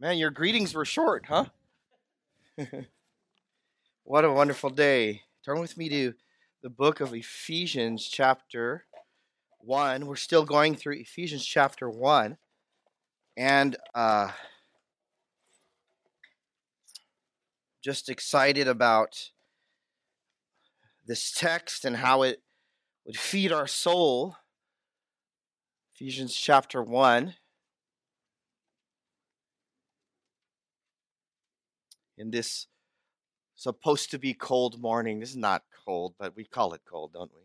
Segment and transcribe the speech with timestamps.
[0.00, 1.46] Man, your greetings were short, huh?
[4.04, 5.22] what a wonderful day.
[5.44, 6.14] Turn with me to
[6.62, 8.84] the book of Ephesians, chapter
[9.58, 10.06] 1.
[10.06, 12.36] We're still going through Ephesians, chapter 1.
[13.36, 14.30] And uh,
[17.82, 19.30] just excited about
[21.08, 22.40] this text and how it
[23.04, 24.36] would feed our soul.
[25.96, 27.34] Ephesians, chapter 1.
[32.18, 32.66] In this
[33.54, 35.18] supposed to be cold morning.
[35.20, 37.42] This is not cold, but we call it cold, don't we?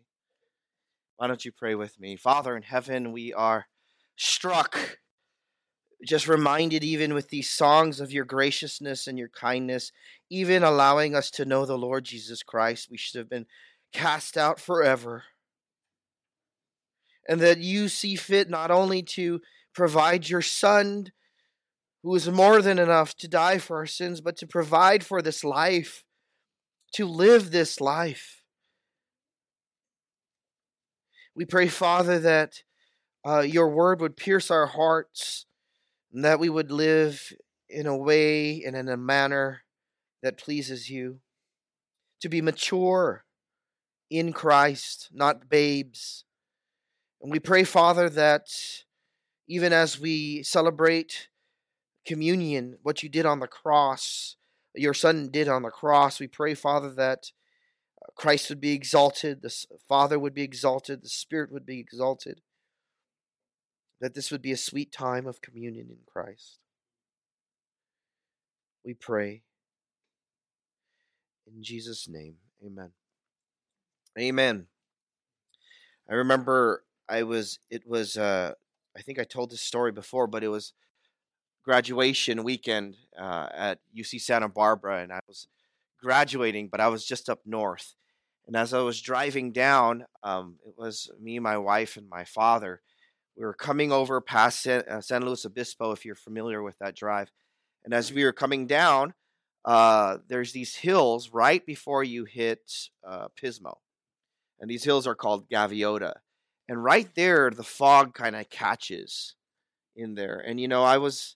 [1.18, 2.16] Why don't you pray with me?
[2.16, 3.68] Father in heaven, we are
[4.16, 4.99] struck,
[6.05, 9.91] just reminded even with these songs of your graciousness and your kindness,
[10.30, 12.90] even allowing us to know the Lord Jesus Christ.
[12.91, 13.46] We should have been
[13.91, 15.24] cast out forever.
[17.27, 19.41] And that you see fit not only to
[19.74, 21.12] provide your Son
[22.03, 25.43] who is more than enough to die for our sins, but to provide for this
[25.43, 26.04] life,
[26.93, 28.43] to live this life.
[31.34, 32.62] We pray, Father, that
[33.26, 35.46] uh, your word would pierce our hearts
[36.12, 37.34] and that we would live
[37.70, 39.62] in a way and in a manner
[40.21, 41.20] that pleases you.
[42.21, 43.26] To be mature
[44.09, 46.24] in Christ, not babes.
[47.21, 48.48] And we pray, Father, that
[49.48, 51.29] even as we celebrate
[52.05, 54.35] communion, what you did on the cross,
[54.76, 56.20] your Son did on the cross.
[56.20, 57.32] We pray, Father, that
[58.01, 59.55] uh, Christ would be exalted, the
[59.87, 62.41] Father would be exalted, the Spirit would be exalted,
[64.01, 66.59] that this would be a sweet time of communion in Christ.
[68.84, 69.44] We pray.
[71.47, 72.35] In Jesus' name,
[72.66, 72.91] amen.
[74.19, 74.68] Amen.
[76.09, 78.53] I remember I was, it was, uh,
[78.96, 80.74] I think I told this story before, but it was
[81.63, 85.47] graduation weekend uh, at UC Santa Barbara, and I was
[86.01, 87.95] graduating, but I was just up north.
[88.45, 92.81] And as I was driving down, um, it was me, my wife, and my father.
[93.38, 96.96] We were coming over past San, uh, San Luis Obispo, if you're familiar with that
[96.96, 97.31] drive.
[97.85, 99.13] And as we were coming down,
[99.66, 102.72] uh, there's these hills right before you hit
[103.07, 103.78] uh, Pismo.
[104.59, 106.13] And these hills are called Gaviota.
[106.68, 109.35] And right there, the fog kind of catches
[109.96, 110.44] in there.
[110.46, 111.35] And, you know, I was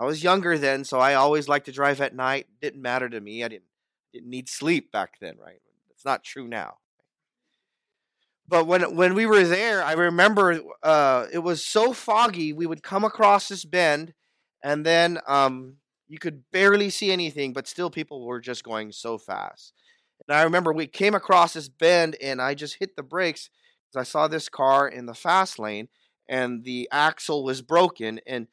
[0.00, 2.46] I was younger then, so I always liked to drive at night.
[2.62, 3.44] Didn't matter to me.
[3.44, 3.64] I didn't
[4.14, 5.60] didn't need sleep back then, right?
[5.90, 6.78] It's not true now.
[8.48, 12.54] But when when we were there, I remember uh, it was so foggy.
[12.54, 14.14] We would come across this bend,
[14.64, 15.76] and then um,
[16.08, 19.74] you could barely see anything, but still people were just going so fast.
[20.26, 23.50] And I remember we came across this bend, and I just hit the brakes
[23.86, 25.88] because I saw this car in the fast lane,
[26.26, 28.46] and the axle was broken, and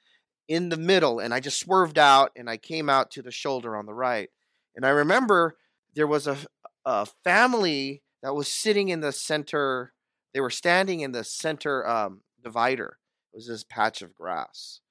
[0.47, 3.75] in the middle and I just swerved out and I came out to the shoulder
[3.75, 4.29] on the right.
[4.75, 5.57] And I remember
[5.95, 6.37] there was a,
[6.85, 9.93] a family that was sitting in the center.
[10.33, 12.97] They were standing in the center um, divider.
[13.33, 14.81] It was this patch of grass.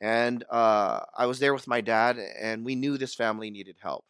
[0.00, 4.04] And uh, I was there with my dad, and we knew this family needed help.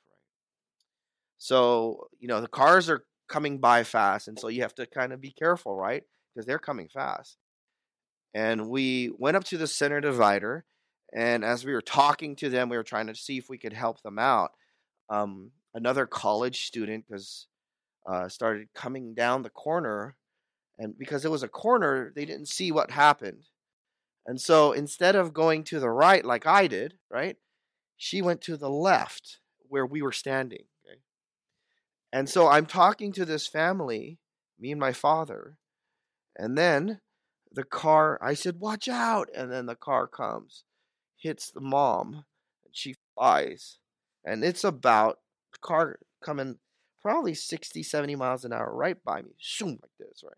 [1.36, 5.12] So, you know, the cars are coming by fast, and so you have to kind
[5.12, 6.02] of be careful, right?
[6.32, 7.36] Because they're coming fast
[8.34, 10.64] and we went up to the center divider
[11.14, 13.72] and as we were talking to them we were trying to see if we could
[13.72, 14.52] help them out
[15.10, 17.46] um, another college student because
[18.06, 20.16] uh, started coming down the corner
[20.78, 23.44] and because it was a corner they didn't see what happened
[24.26, 27.36] and so instead of going to the right like i did right
[27.96, 29.38] she went to the left
[29.68, 30.98] where we were standing okay?
[32.12, 34.18] and so i'm talking to this family
[34.58, 35.56] me and my father
[36.36, 37.00] and then
[37.54, 39.28] the car, I said, watch out.
[39.34, 40.64] And then the car comes,
[41.16, 42.24] hits the mom,
[42.64, 43.78] and she flies.
[44.24, 45.18] And it's about
[45.60, 46.58] car coming
[47.00, 50.34] probably 60, 70 miles an hour right by me, shoom, like this, right?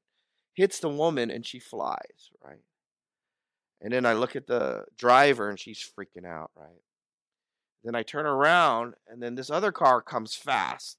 [0.55, 2.63] Hits the woman and she flies, right?
[3.81, 6.81] And then I look at the driver and she's freaking out, right?
[7.83, 10.97] Then I turn around and then this other car comes fast,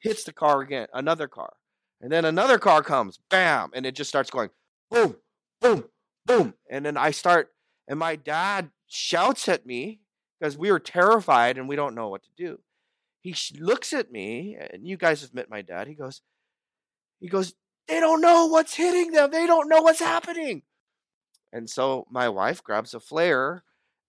[0.00, 1.54] hits the car again, another car.
[2.00, 4.50] And then another car comes, bam, and it just starts going
[4.90, 5.16] boom,
[5.60, 5.84] boom,
[6.24, 6.54] boom.
[6.70, 7.52] And then I start,
[7.88, 10.00] and my dad shouts at me
[10.38, 12.60] because we were terrified and we don't know what to do.
[13.20, 15.88] He looks at me, and you guys have met my dad.
[15.88, 16.22] He goes,
[17.18, 17.54] he goes,
[17.88, 19.30] they don't know what's hitting them.
[19.30, 20.62] They don't know what's happening.
[21.52, 23.64] And so my wife grabs a flare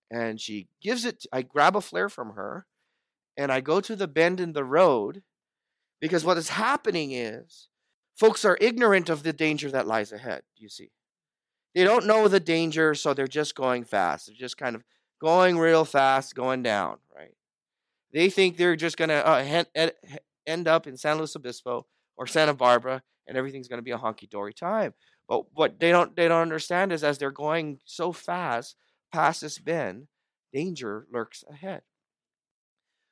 [0.09, 1.25] and she gives it.
[1.31, 2.65] I grab a flare from her
[3.37, 5.23] and I go to the bend in the road
[6.01, 7.69] because what is happening is
[8.15, 10.41] folks are ignorant of the danger that lies ahead.
[10.55, 10.91] You see,
[11.77, 14.25] they don't know the danger, so they're just going fast.
[14.25, 14.83] They're just kind of
[15.21, 17.35] going real fast, going down, right?
[18.11, 19.91] They think they're just going to uh,
[20.47, 21.85] end up in San Luis Obispo
[22.17, 24.95] or Santa Barbara and everything's going to be a honky dory time.
[25.29, 28.75] But what they don't they don't understand is as they're going so fast
[29.13, 30.07] past this bend,
[30.51, 31.83] danger lurks ahead.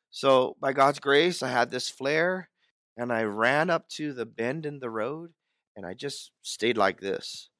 [0.09, 2.49] So by God's grace, I had this flare
[2.97, 5.33] and I ran up to the bend in the road
[5.75, 7.51] and I just stayed like this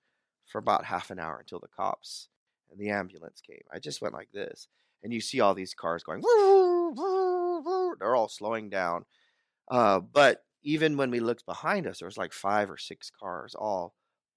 [0.45, 2.29] for about half an hour until the cops
[2.71, 3.63] and the ambulance came.
[3.73, 4.67] I just went like this.
[5.03, 6.21] And you see all these cars going,
[7.99, 9.05] they're all slowing down.
[9.69, 13.53] Uh, but even when we looked behind us, there was like five or six cars
[13.55, 13.93] all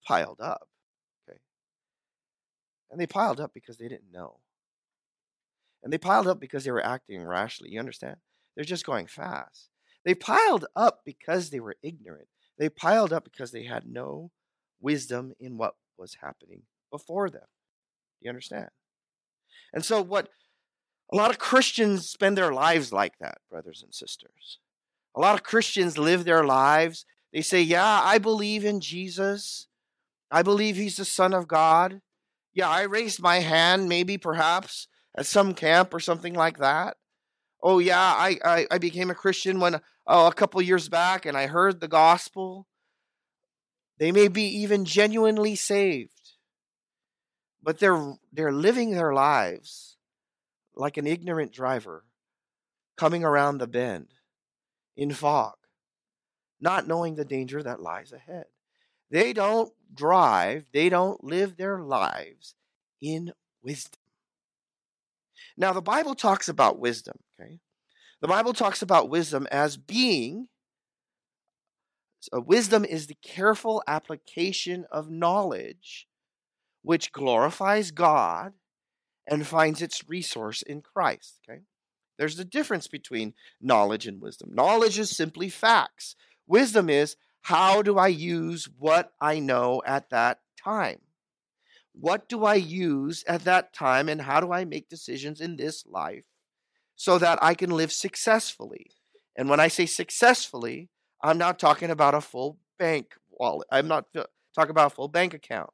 [0.06, 0.68] piled up.
[1.28, 1.38] Okay.
[2.90, 4.40] And they piled up because they didn't know.
[5.82, 7.70] And they piled up because they were acting rashly.
[7.70, 8.16] You understand?
[8.54, 9.68] They're just going fast.
[10.04, 12.28] They piled up because they were ignorant.
[12.58, 14.30] They piled up because they had no
[14.80, 17.46] wisdom in what was happening before them.
[18.20, 18.68] You understand?
[19.72, 20.28] And so, what
[21.12, 24.58] a lot of Christians spend their lives like that, brothers and sisters.
[25.16, 27.04] A lot of Christians live their lives.
[27.32, 29.66] They say, Yeah, I believe in Jesus.
[30.30, 32.00] I believe he's the Son of God.
[32.52, 36.96] Yeah, I raised my hand, maybe perhaps at some camp or something like that.
[37.62, 41.36] Oh, yeah, I, I, I became a Christian when oh, a couple years back and
[41.36, 42.67] I heard the gospel.
[43.98, 46.32] They may be even genuinely saved,
[47.62, 49.96] but they're, they're living their lives
[50.74, 52.04] like an ignorant driver
[52.96, 54.08] coming around the bend
[54.96, 55.56] in fog,
[56.60, 58.46] not knowing the danger that lies ahead.
[59.10, 62.54] They don't drive, they don't live their lives
[63.00, 64.00] in wisdom.
[65.56, 67.58] Now, the Bible talks about wisdom, okay?
[68.20, 70.48] The Bible talks about wisdom as being
[72.20, 76.08] so wisdom is the careful application of knowledge
[76.82, 78.54] which glorifies God
[79.26, 81.60] and finds its resource in Christ, okay?
[82.18, 84.50] There's the difference between knowledge and wisdom.
[84.52, 86.16] Knowledge is simply facts.
[86.46, 91.00] Wisdom is how do I use what I know at that time?
[91.92, 95.84] What do I use at that time, and how do I make decisions in this
[95.86, 96.24] life
[96.96, 98.90] so that I can live successfully?
[99.36, 100.90] And when I say successfully,
[101.22, 103.68] I'm not talking about a full bank wallet.
[103.70, 104.06] I'm not
[104.54, 105.70] talking about a full bank account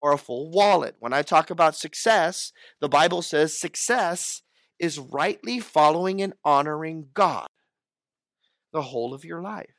[0.00, 0.96] or a full wallet.
[1.00, 4.42] When I talk about success, the Bible says success
[4.78, 7.48] is rightly following and honoring God
[8.72, 9.74] the whole of your life.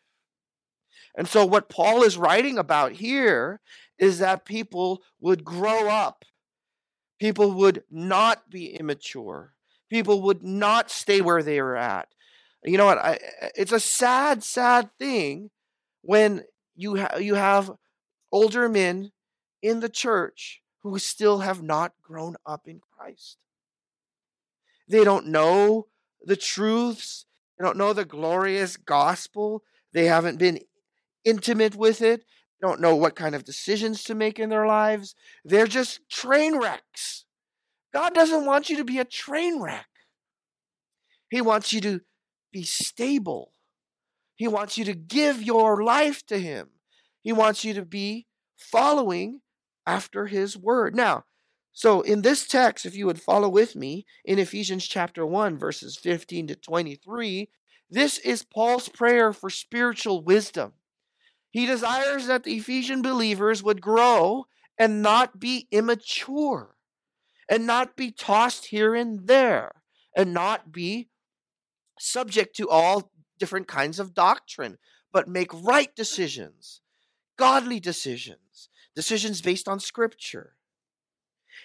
[1.16, 3.60] And so, what Paul is writing about here
[3.98, 6.26] is that people would grow up,
[7.20, 9.54] people would not be immature,
[9.90, 12.10] people would not stay where they are at.
[12.64, 12.98] You know what?
[12.98, 13.20] I,
[13.56, 15.52] it's a sad, sad thing
[16.02, 16.44] when
[16.76, 17.72] you ha- you have
[18.32, 19.12] older men
[19.62, 23.38] in the church who still have not grown up in Christ.
[24.88, 25.88] They don't know
[26.22, 27.26] the truths.
[27.58, 29.64] They don't know the glorious gospel.
[29.94, 30.60] They haven't been
[31.26, 32.22] intimate with it.
[32.22, 35.16] They don't know what kind of decisions to make in their lives.
[35.44, 37.26] They're just train wrecks.
[37.94, 39.88] God doesn't want you to be a train wreck.
[41.30, 42.02] He wants you to
[42.58, 43.54] be stable.
[44.36, 46.70] He wants you to give your life to Him.
[47.22, 48.26] He wants you to be
[48.56, 49.42] following
[49.86, 50.96] after His word.
[50.96, 51.26] Now,
[51.72, 55.96] so, in this text, if you would follow with me in Ephesians chapter 1, verses
[55.96, 57.50] 15 to 23,
[57.92, 60.74] this is Paul's prayer for spiritual wisdom.
[61.52, 64.48] He desires that the Ephesian believers would grow
[64.80, 66.76] and not be immature,
[67.48, 69.84] and not be tossed here and there,
[70.16, 71.10] and not be
[72.00, 74.78] subject to all different kinds of doctrine,
[75.12, 76.82] but make right decisions,
[77.38, 80.54] godly decisions, decisions based on Scripture.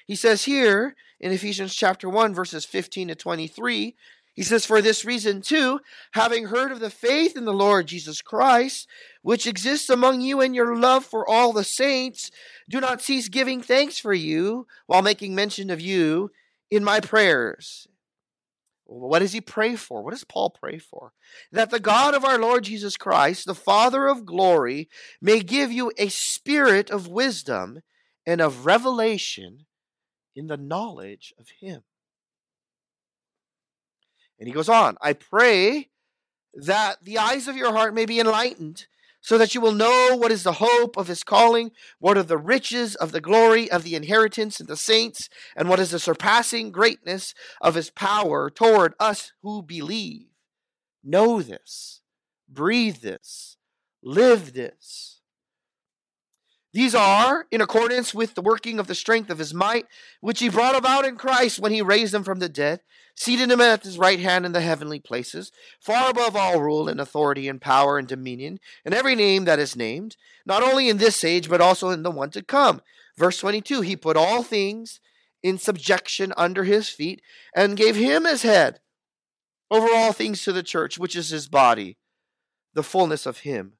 [0.06, 3.94] He says here in Ephesians chapter 1, verses 15 to 23,
[4.34, 5.80] he says, For this reason, too,
[6.12, 8.88] having heard of the faith in the Lord Jesus Christ,
[9.20, 12.30] which exists among you and your love for all the saints,
[12.68, 16.30] do not cease giving thanks for you while making mention of you
[16.70, 17.86] in my prayers.
[18.92, 20.02] What does he pray for?
[20.02, 21.12] What does Paul pray for?
[21.50, 24.88] That the God of our Lord Jesus Christ, the Father of glory,
[25.20, 27.82] may give you a spirit of wisdom
[28.26, 29.66] and of revelation
[30.36, 31.82] in the knowledge of Him.
[34.38, 35.88] And he goes on, I pray
[36.54, 38.86] that the eyes of your heart may be enlightened,
[39.22, 42.36] so that you will know what is the hope of his calling, what are the
[42.36, 46.70] riches of the glory of the inheritance in the saints, and what is the surpassing
[46.70, 50.26] greatness of his power toward us who believe.
[51.02, 52.02] Know this,
[52.48, 53.56] breathe this,
[54.02, 55.21] live this.
[56.72, 59.86] These are in accordance with the working of the strength of his might,
[60.20, 62.80] which he brought about in Christ when he raised him from the dead,
[63.14, 66.98] seated him at his right hand in the heavenly places, far above all rule and
[66.98, 71.22] authority and power and dominion, and every name that is named, not only in this
[71.24, 72.80] age, but also in the one to come.
[73.18, 74.98] Verse 22 He put all things
[75.42, 77.20] in subjection under his feet
[77.54, 78.80] and gave him his head
[79.70, 81.98] over all things to the church, which is his body,
[82.72, 83.74] the fullness of him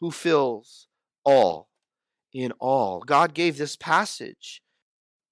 [0.00, 0.86] who fills
[1.24, 1.67] all
[2.32, 3.00] in all.
[3.00, 4.62] God gave this passage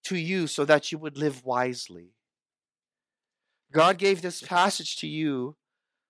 [0.05, 2.13] to you so that you would live wisely.
[3.73, 5.57] God gave this passage to you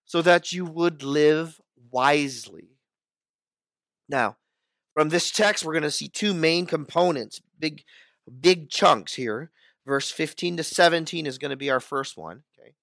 [0.04, 2.76] so that you would live wisely.
[4.08, 4.36] Now,
[4.94, 7.82] from this text, we're going to see two main components, big,
[8.40, 9.50] big chunks here.
[9.86, 12.42] Verse 15 to 17 is going to be our first one.
[12.58, 12.74] Okay.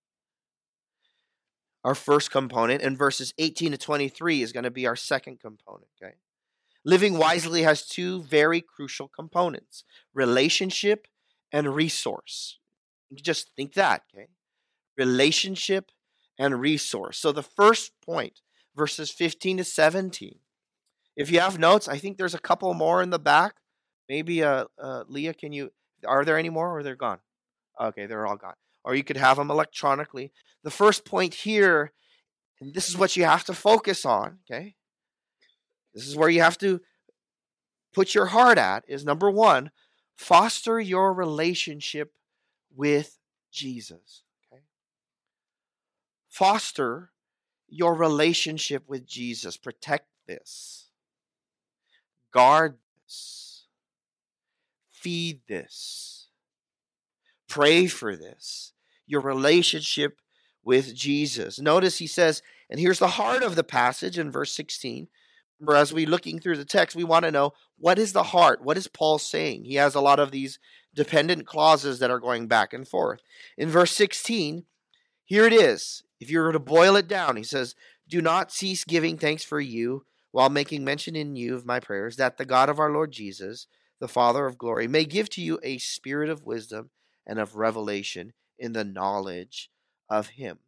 [1.83, 5.87] Our first component, and verses 18 to 23 is going to be our second component.
[6.01, 6.15] Okay.
[6.85, 11.07] Living wisely has two very crucial components relationship
[11.51, 12.59] and resource.
[13.13, 14.27] Just think that, okay?
[14.97, 15.91] Relationship
[16.37, 17.17] and resource.
[17.17, 18.41] So the first point,
[18.75, 20.39] verses 15 to 17.
[21.15, 23.55] If you have notes, I think there's a couple more in the back.
[24.09, 25.71] Maybe, uh, uh, Leah, can you,
[26.05, 27.19] are there any more or they're gone?
[27.79, 28.55] Okay, they're all gone.
[28.83, 30.31] Or you could have them electronically.
[30.63, 31.93] The first point here,
[32.59, 34.75] and this is what you have to focus on, okay?
[35.93, 36.81] This is where you have to
[37.93, 39.71] put your heart at is number one,
[40.15, 42.13] foster your relationship
[42.75, 43.19] with
[43.51, 44.23] Jesus.
[44.51, 44.63] Okay?
[46.29, 47.11] Foster
[47.67, 49.57] your relationship with Jesus.
[49.57, 50.89] Protect this.
[52.31, 53.65] Guard this.
[54.91, 56.27] Feed this.
[57.47, 58.73] Pray for this.
[59.05, 60.19] Your relationship
[60.63, 61.59] with Jesus.
[61.59, 65.07] Notice he says, and here's the heart of the passage in verse 16
[65.63, 68.61] Remember, as we looking through the text, we want to know what is the heart?
[68.61, 69.63] What is Paul saying?
[69.63, 70.59] He has a lot of these
[70.93, 73.21] dependent clauses that are going back and forth.
[73.57, 74.65] In verse 16,
[75.23, 76.03] here it is.
[76.19, 77.75] If you were to boil it down, he says,
[78.09, 82.17] Do not cease giving thanks for you while making mention in you of my prayers,
[82.17, 83.67] that the God of our Lord Jesus,
[84.01, 86.89] the Father of glory, may give to you a spirit of wisdom
[87.25, 89.69] and of revelation in the knowledge
[90.09, 90.59] of him.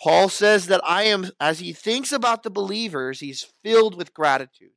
[0.00, 4.70] Paul says that I am, as he thinks about the believers, he's filled with gratitude.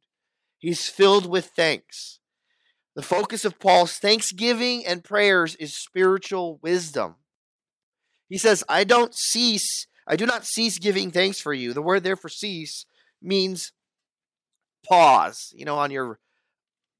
[0.57, 2.19] He's filled with thanks.
[2.95, 7.15] The focus of Paul's thanksgiving and prayers is spiritual wisdom.
[8.29, 11.73] He says, I don't cease, I do not cease giving thanks for you.
[11.73, 12.85] The word there for cease
[13.21, 13.71] means
[14.87, 16.19] pause, you know, on your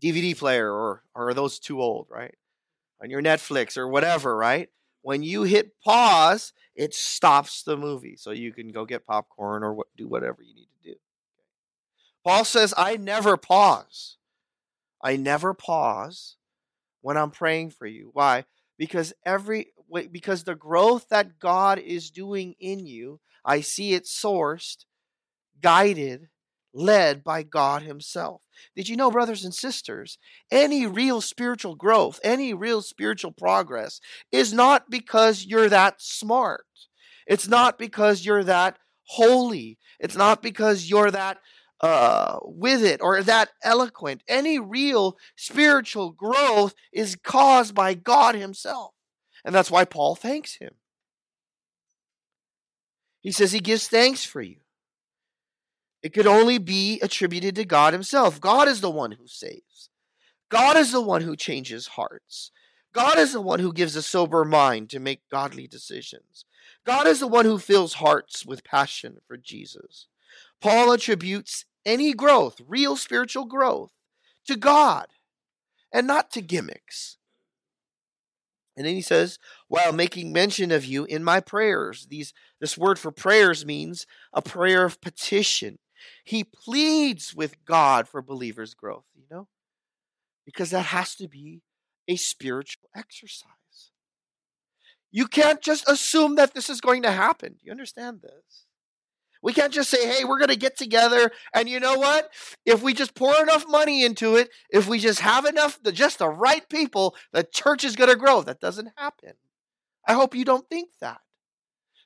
[0.03, 2.35] DVD player, or, or are those too old, right?
[3.03, 4.69] On your Netflix or whatever, right?
[5.01, 9.85] When you hit pause, it stops the movie so you can go get popcorn or
[9.97, 10.95] do whatever you need to do.
[12.23, 14.17] Paul says, I never pause.
[15.01, 16.35] I never pause
[17.01, 18.11] when I'm praying for you.
[18.13, 18.45] Why?
[18.77, 19.73] Because every
[20.11, 24.85] because the growth that God is doing in you, I see it sourced,
[25.61, 26.29] guided,
[26.73, 28.41] led by God Himself.
[28.75, 30.17] Did you know, brothers and sisters,
[30.51, 33.99] any real spiritual growth, any real spiritual progress
[34.31, 36.65] is not because you're that smart.
[37.27, 39.77] It's not because you're that holy.
[39.99, 41.37] It's not because you're that
[41.81, 44.23] uh, with it or that eloquent.
[44.27, 48.93] Any real spiritual growth is caused by God Himself.
[49.43, 50.75] And that's why Paul thanks Him.
[53.21, 54.60] He says he gives thanks for you.
[56.03, 58.41] It could only be attributed to God Himself.
[58.41, 59.89] God is the one who saves.
[60.49, 62.51] God is the one who changes hearts.
[62.93, 66.45] God is the one who gives a sober mind to make godly decisions.
[66.85, 70.07] God is the one who fills hearts with passion for Jesus.
[70.59, 73.91] Paul attributes any growth, real spiritual growth,
[74.45, 75.07] to God
[75.93, 77.17] and not to gimmicks.
[78.75, 82.07] And then he says, while making mention of you in my prayers.
[82.09, 85.77] These this word for prayers means a prayer of petition.
[86.23, 89.47] He pleads with God for believers' growth, you know,
[90.45, 91.61] because that has to be
[92.07, 93.47] a spiritual exercise.
[95.11, 97.53] You can't just assume that this is going to happen.
[97.53, 98.65] Do you understand this?
[99.43, 101.31] We can't just say, hey, we're going to get together.
[101.53, 102.29] And you know what?
[102.65, 106.29] If we just pour enough money into it, if we just have enough, just the
[106.29, 108.41] right people, the church is going to grow.
[108.41, 109.33] That doesn't happen.
[110.07, 111.21] I hope you don't think that.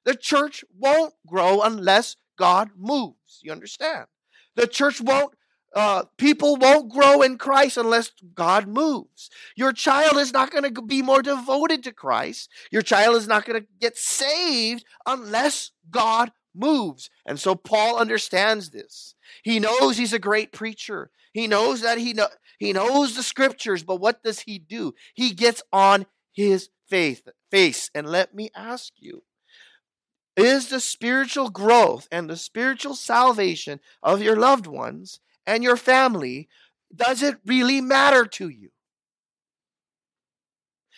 [0.06, 3.40] The church won't grow unless God moves.
[3.42, 4.06] You understand?
[4.56, 5.34] The church won't
[5.76, 9.30] uh, people won't grow in Christ unless God moves.
[9.58, 12.50] Your child is not going to be more devoted to Christ.
[12.72, 17.10] Your child is not going to get saved unless God moves.
[17.26, 19.16] And so Paul understands this.
[19.44, 21.12] He knows he's a great preacher.
[21.34, 22.28] He knows that he know,
[22.58, 24.94] he knows the scriptures, but what does he do?
[25.14, 27.90] He gets on his faith face.
[27.94, 29.24] And let me ask you,
[30.36, 36.50] is the spiritual growth and the spiritual salvation of your loved ones and your family
[36.96, 38.70] does it really matter to you?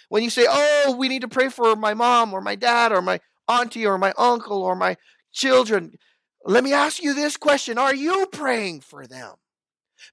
[0.09, 3.01] When you say, "Oh, we need to pray for my mom or my dad or
[3.01, 4.97] my auntie or my uncle or my
[5.31, 5.97] children,"
[6.45, 9.35] let me ask you this question, are you praying for them?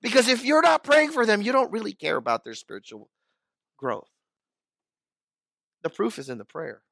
[0.00, 3.10] Because if you're not praying for them, you don't really care about their spiritual
[3.76, 4.10] growth.
[5.82, 6.82] The proof is in the prayer.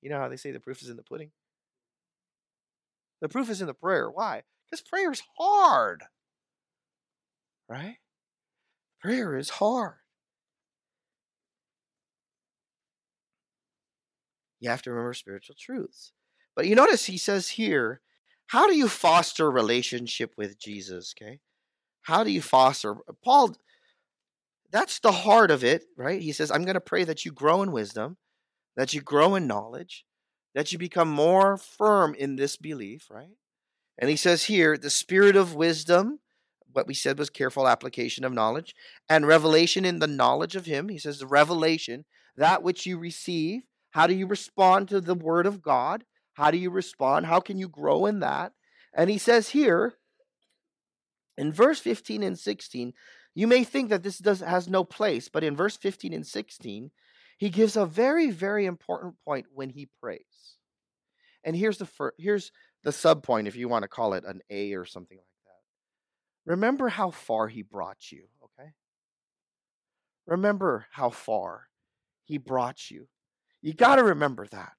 [0.00, 1.32] You know how they say the proof is in the pudding?
[3.20, 4.10] The proof is in the prayer.
[4.10, 4.42] Why?
[4.66, 6.04] Because prayer is hard.
[7.68, 7.96] Right?
[9.00, 9.94] Prayer is hard.
[14.60, 16.12] You have to remember spiritual truths.
[16.54, 18.00] But you notice he says here,
[18.48, 21.14] how do you foster relationship with Jesus?
[21.16, 21.40] Okay.
[22.02, 22.96] How do you foster?
[23.24, 23.56] Paul,
[24.70, 26.20] that's the heart of it, right?
[26.20, 28.16] He says, I'm going to pray that you grow in wisdom,
[28.76, 30.04] that you grow in knowledge,
[30.54, 33.36] that you become more firm in this belief, right?
[33.98, 36.20] And he says here, the spirit of wisdom,
[36.72, 38.74] what we said was careful application of knowledge,
[39.08, 40.88] and revelation in the knowledge of him.
[40.88, 42.04] He says the revelation,
[42.36, 43.62] that which you receive.
[43.90, 46.04] How do you respond to the word of God?
[46.34, 47.26] How do you respond?
[47.26, 48.52] How can you grow in that?
[48.94, 49.94] And he says here,
[51.36, 52.92] in verse 15 and 16,
[53.34, 56.90] you may think that this does has no place, but in verse 15 and 16,
[57.40, 60.20] he gives a very, very important point when he prays.
[61.42, 62.52] And here's the first, here's
[62.84, 66.50] the sub point, if you want to call it an A or something like that.
[66.52, 68.72] Remember how far he brought you, okay?
[70.26, 71.68] Remember how far
[72.24, 73.08] he brought you.
[73.62, 74.72] You got to remember that?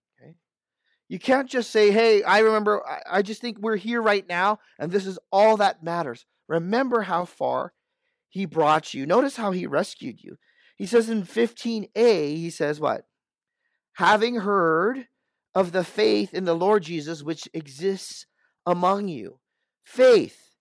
[1.10, 4.89] You can't just say, hey, I remember, I just think we're here right now, and
[4.91, 6.25] this is all that matters.
[6.48, 7.74] Remember how far
[8.30, 9.06] he brought you.
[9.06, 10.38] Notice how he rescued you.
[10.82, 13.06] He says in 15a, he says what?
[13.94, 15.06] Having heard
[15.54, 18.26] of the faith in the Lord Jesus which exists
[18.66, 19.38] among you.
[19.84, 20.55] Faith.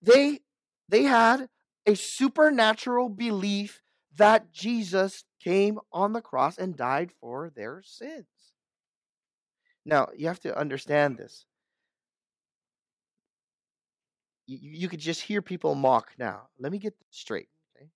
[0.00, 0.40] They
[0.88, 1.50] they had
[1.84, 3.82] a supernatural belief
[4.16, 8.24] that Jesus came on the cross and died for their sins.
[9.84, 11.44] Now, you have to understand this.
[14.46, 16.48] You, you could just hear people mock now.
[16.58, 17.48] Let me get this straight.
[17.76, 17.90] Okay?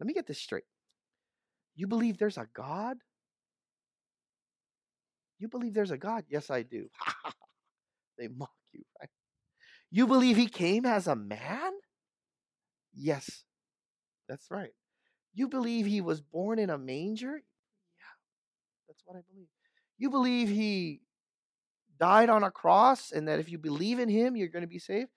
[0.00, 0.64] Let me get this straight.
[1.76, 2.96] You believe there's a God?
[5.38, 6.24] You believe there's a God?
[6.28, 6.88] Yes, I do.
[8.18, 9.10] they mock you, right?
[9.90, 11.72] You believe he came as a man?
[12.92, 13.44] Yes,
[14.28, 14.72] that's right.
[15.34, 17.34] You believe he was born in a manger?
[17.36, 18.14] Yeah,
[18.88, 19.48] that's what I believe.
[19.98, 21.00] You believe he
[21.98, 24.78] died on a cross and that if you believe in him, you're going to be
[24.78, 25.10] saved?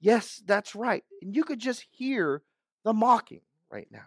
[0.00, 1.04] Yes, that's right.
[1.22, 2.42] And you could just hear
[2.84, 4.06] the mocking right now.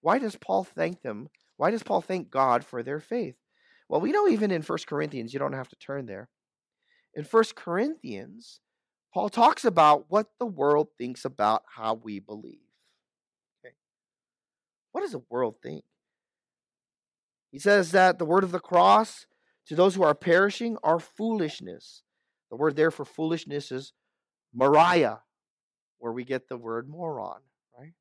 [0.00, 1.28] Why does Paul thank them?
[1.56, 3.36] Why does Paul thank God for their faith?
[3.88, 6.28] Well, we know even in 1 Corinthians, you don't have to turn there.
[7.14, 8.60] In 1 Corinthians,
[9.12, 12.60] Paul talks about what the world thinks about how we believe.
[13.64, 13.74] Okay.
[14.92, 15.84] What does the world think?
[17.50, 19.26] He says that the word of the cross
[19.66, 22.02] to those who are perishing are foolishness.
[22.50, 23.92] The word there for foolishness is
[24.54, 25.20] moria,
[25.98, 27.40] where we get the word moron,
[27.78, 27.92] right?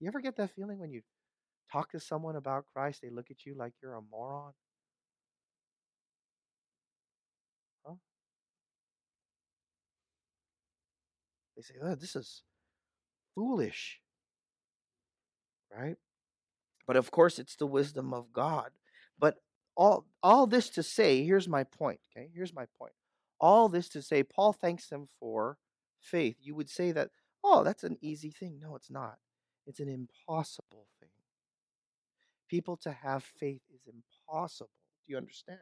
[0.00, 1.02] You ever get that feeling when you
[1.72, 4.52] talk to someone about Christ, they look at you like you're a moron?
[7.84, 7.94] Huh?
[11.56, 12.42] They say, oh, this is
[13.34, 14.00] foolish,
[15.76, 15.96] right?
[16.86, 18.70] But of course, it's the wisdom of God.
[19.18, 19.38] But
[19.76, 22.30] all all this to say, here's my point, okay?
[22.34, 22.92] Here's my point.
[23.40, 25.58] All this to say, Paul thanks them for
[26.00, 26.36] faith.
[26.40, 27.10] You would say that,
[27.44, 28.58] oh, that's an easy thing.
[28.60, 29.18] No, it's not.
[29.68, 31.10] It's an impossible thing.
[32.48, 34.70] People to have faith is impossible.
[35.06, 35.58] Do you understand?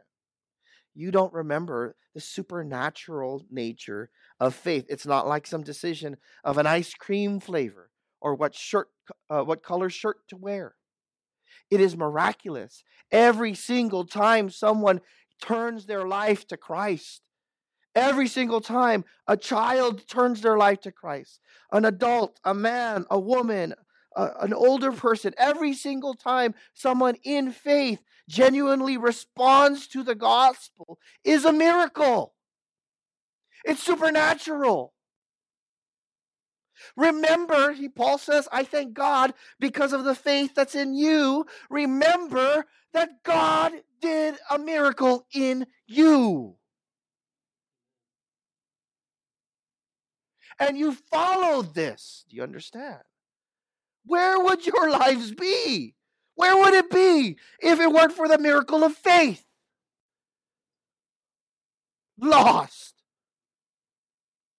[0.95, 4.87] You don't remember the supernatural nature of faith.
[4.89, 7.91] It's not like some decision of an ice cream flavor
[8.21, 8.89] or what shirt,
[9.29, 10.77] uh, what color shirt to wear.
[11.69, 12.85] It is miraculous.
[13.11, 15.01] Every single time someone
[15.43, 17.23] turns their life to Christ,
[17.97, 21.41] every single time a child turns their life to Christ,
[21.73, 23.75] an adult, a man, a woman,
[24.17, 31.45] an older person, every single time someone in faith genuinely responds to the gospel is
[31.45, 32.35] a miracle.
[33.65, 34.93] It's supernatural.
[36.97, 41.47] Remember, he Paul says, I thank God because of the faith that's in you.
[41.71, 46.57] Remember that God did a miracle in you.
[50.59, 52.25] And you followed this.
[52.29, 53.03] Do you understand?
[54.07, 55.95] Where would your lives be?
[56.35, 59.45] Where would it be if it weren't for the miracle of faith?
[62.19, 62.95] Lost.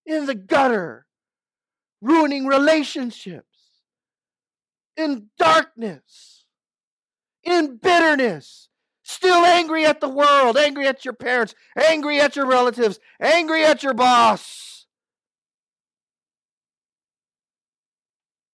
[0.05, 1.05] In the gutter,
[2.01, 3.45] ruining relationships,
[4.95, 6.45] in darkness,
[7.43, 8.69] in bitterness,
[9.03, 13.83] still angry at the world, angry at your parents, angry at your relatives, angry at
[13.83, 14.77] your boss.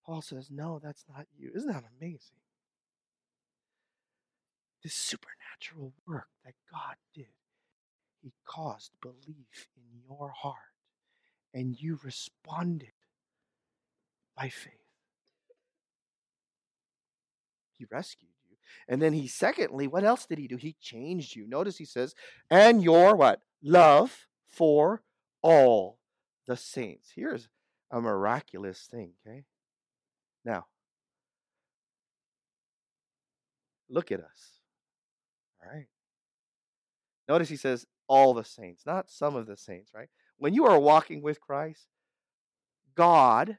[0.06, 1.52] Paul says, No, that's not you.
[1.54, 2.38] Isn't that amazing?
[4.84, 7.28] This supernatural work that God did,
[8.22, 10.58] He caused belief in your heart,
[11.54, 12.92] and you responded
[14.36, 14.74] by faith.
[17.78, 18.58] He rescued you.
[18.88, 20.58] And then he, secondly, what else did he do?
[20.58, 21.48] He changed you.
[21.48, 22.16] Notice he says,
[22.50, 23.42] and your what?
[23.62, 25.04] Love for
[25.42, 26.00] all
[26.48, 27.12] the saints.
[27.16, 27.50] Here's
[27.92, 29.46] a miraculous thing, okay?
[30.44, 30.66] Now,
[33.94, 34.60] look at us.
[35.62, 35.88] All right.
[37.28, 40.10] Notice he says all the saints, not some of the saints, right?
[40.38, 41.88] When you are walking with Christ,
[42.96, 43.58] God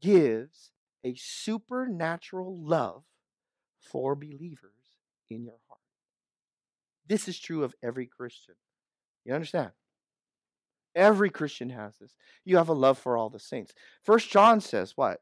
[0.00, 0.72] gives
[1.04, 3.02] a supernatural love
[3.78, 4.70] for believers
[5.28, 5.80] in your heart.
[7.06, 8.54] This is true of every Christian.
[9.24, 9.70] You understand?
[10.94, 12.14] Every Christian has this.
[12.44, 13.74] You have a love for all the saints.
[14.02, 15.20] First John says what?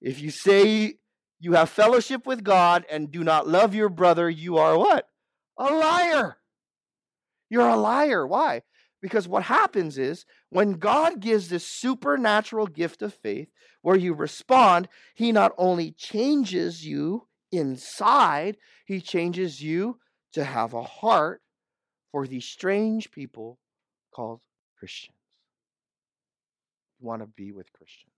[0.00, 0.94] If you say
[1.40, 5.08] you have fellowship with God and do not love your brother, you are what?
[5.58, 6.36] A liar.
[7.48, 8.26] You're a liar.
[8.26, 8.62] Why?
[9.00, 13.48] Because what happens is when God gives this supernatural gift of faith
[13.80, 19.98] where you respond, He not only changes you inside, He changes you
[20.34, 21.40] to have a heart
[22.12, 23.58] for these strange people
[24.14, 24.40] called
[24.78, 25.16] Christians.
[27.00, 28.10] You want to be with Christians.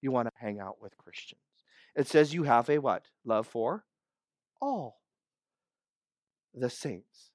[0.00, 1.40] You want to hang out with Christians.
[1.94, 3.06] It says you have a what?
[3.24, 3.84] Love for
[4.60, 5.00] all
[6.54, 7.30] the saints.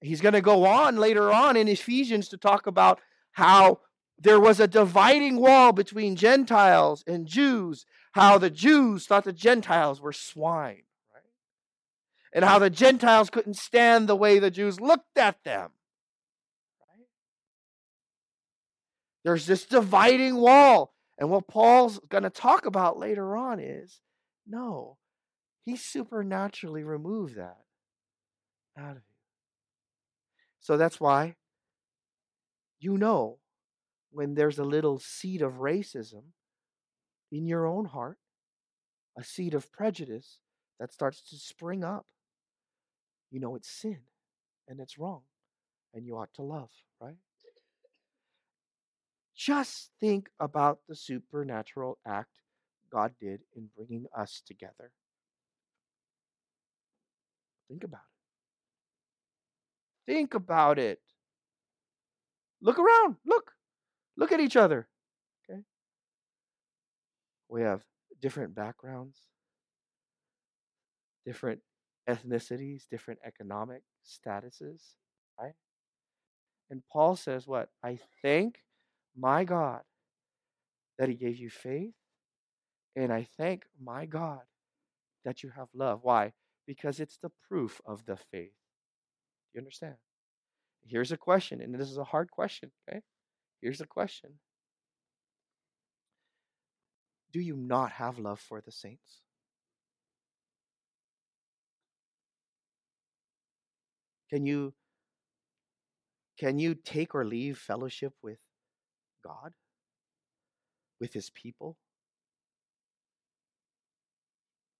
[0.00, 3.00] He's going to go on later on in Ephesians to talk about
[3.32, 3.80] how
[4.18, 10.00] there was a dividing wall between Gentiles and Jews, how the Jews thought the Gentiles
[10.00, 10.82] were swine,
[11.14, 11.22] right?
[12.32, 15.70] And how the Gentiles couldn't stand the way the Jews looked at them.
[19.24, 20.92] There's this dividing wall.
[21.22, 24.00] And what Paul's going to talk about later on is
[24.44, 24.96] no,
[25.64, 27.60] he supernaturally removed that
[28.76, 29.14] out of you.
[30.58, 31.36] So that's why
[32.80, 33.38] you know
[34.10, 36.22] when there's a little seed of racism
[37.30, 38.18] in your own heart,
[39.16, 40.40] a seed of prejudice
[40.80, 42.04] that starts to spring up.
[43.30, 44.00] You know it's sin
[44.66, 45.22] and it's wrong
[45.94, 46.70] and you ought to love?
[49.36, 52.40] Just think about the supernatural act
[52.92, 54.92] God did in bringing us together.
[57.68, 58.00] Think about
[60.06, 60.12] it.
[60.12, 61.00] Think about it.
[62.60, 63.16] Look around.
[63.24, 63.52] Look.
[64.16, 64.88] Look at each other.
[65.50, 65.60] Okay?
[67.48, 67.82] We have
[68.20, 69.16] different backgrounds,
[71.24, 71.60] different
[72.08, 74.82] ethnicities, different economic statuses,
[75.40, 75.54] right?
[76.70, 77.70] And Paul says, What?
[77.82, 78.58] I thank
[79.16, 79.82] my God
[80.98, 81.94] that He gave you faith,
[82.96, 84.42] and I thank my God
[85.24, 86.00] that you have love.
[86.02, 86.32] Why?
[86.66, 88.52] Because it's the proof of the faith.
[89.54, 89.96] You understand?
[90.84, 93.00] Here's a question, and this is a hard question, okay?
[93.60, 94.32] Here's a question
[97.32, 99.22] Do you not have love for the saints?
[104.30, 104.74] Can you
[106.38, 108.40] can you take or leave fellowship with
[109.24, 109.52] God?
[111.00, 111.76] With his people?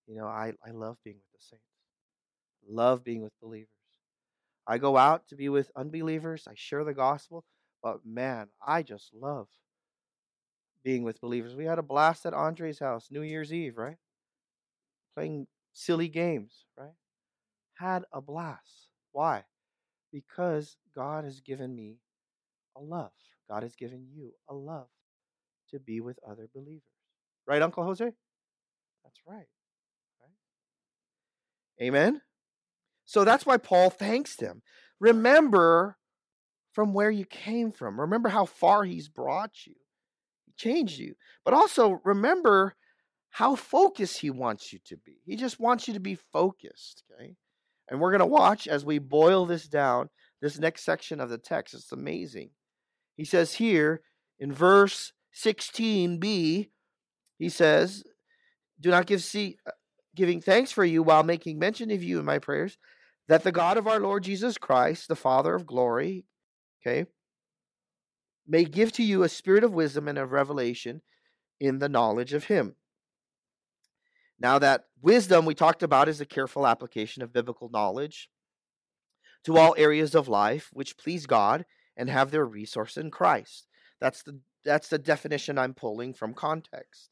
[0.07, 1.65] You know, I, I love being with the saints.
[2.69, 3.69] Love being with believers.
[4.67, 6.47] I go out to be with unbelievers.
[6.49, 7.45] I share the gospel.
[7.83, 9.49] But man, I just love
[10.85, 11.57] being with believers.
[11.57, 13.97] We had a blast at Andre's house, New Year's Eve, right?
[15.17, 16.95] Playing silly games, right?
[17.75, 18.91] Had a blast.
[19.13, 19.45] Why?
[20.13, 21.97] Because God has given me
[22.77, 23.11] a love.
[23.49, 24.89] God has given you a love
[25.71, 26.83] to be with other believers.
[27.47, 28.05] Right, Uncle Jose?
[28.05, 29.47] That's right.
[30.21, 31.87] Right?
[31.87, 32.21] Amen?
[33.05, 34.63] So that's why Paul thanks them.
[35.01, 35.97] Remember
[36.73, 38.01] from where you came from.
[38.01, 39.75] Remember how far He's brought you,
[40.47, 41.09] He changed mm-hmm.
[41.09, 41.15] you.
[41.45, 42.75] But also remember
[43.31, 45.17] how focused he wants you to be.
[45.25, 47.35] He just wants you to be focused, okay?
[47.89, 50.11] And we're going to watch as we boil this down,
[50.43, 51.75] this next section of the text.
[51.75, 52.51] It's amazing.
[53.17, 54.03] He says here
[54.39, 56.69] in verse 16b,
[57.39, 58.05] he says,
[58.81, 59.73] Do not give see, uh,
[60.15, 62.79] giving thanks for you while making mention of you in my prayers,
[63.29, 66.25] that the God of our Lord Jesus Christ, the Father of glory,
[66.81, 67.07] okay,
[68.47, 71.03] may give to you a spirit of wisdom and of revelation
[71.61, 72.75] in the knowledge of him.
[74.39, 78.29] Now, that wisdom we talked about is a careful application of biblical knowledge
[79.45, 81.65] to all areas of life which please God
[81.97, 83.67] and have their resource in Christ.
[84.01, 87.11] That's the that's the definition I'm pulling from context.